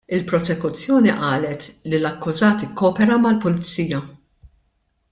Il-prosekuzzjoni 0.15 1.11
qalet 1.19 1.67
li 1.89 1.97
l-akkużat 2.05 2.65
ikkopera 2.71 3.21
mal-pulizija. 3.29 4.01